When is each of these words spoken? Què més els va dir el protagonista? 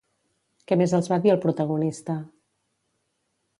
Què 0.71 0.77
més 0.81 0.95
els 0.99 1.09
va 1.13 1.19
dir 1.27 1.35
el 1.35 1.43
protagonista? 1.45 2.17